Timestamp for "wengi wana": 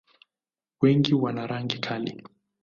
0.81-1.47